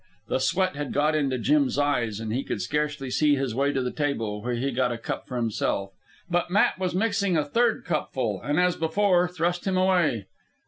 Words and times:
The 0.29 0.39
sweat 0.39 0.75
had 0.75 0.93
got 0.93 1.13
into 1.13 1.37
Jim's 1.37 1.77
eyes, 1.77 2.19
and 2.19 2.33
he 2.33 2.43
could 2.43 2.59
scarcely 2.59 3.11
see 3.11 3.35
his 3.35 3.53
way 3.53 3.71
to 3.71 3.83
the 3.83 3.91
table, 3.91 4.41
where 4.41 4.55
he 4.55 4.71
got 4.71 4.91
a 4.91 4.97
cup 4.97 5.27
for 5.27 5.35
himself. 5.35 5.91
But 6.27 6.49
Matt 6.49 6.79
was 6.79 6.95
mixing 6.95 7.37
a 7.37 7.45
third 7.45 7.85
cupful, 7.85 8.41
and, 8.41 8.59
as 8.59 8.75
before, 8.75 9.27
thrust 9.27 9.65
him 9.67 9.77
away. 9.77 10.25